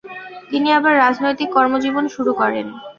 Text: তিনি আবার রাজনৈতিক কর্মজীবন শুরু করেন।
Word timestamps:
তিনি 0.49 0.69
আবার 0.77 0.93
রাজনৈতিক 0.97 1.49
কর্মজীবন 1.55 2.05
শুরু 2.15 2.31
করেন। 2.33 2.65